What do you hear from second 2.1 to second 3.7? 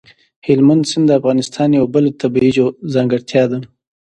طبیعي ځانګړتیا ده.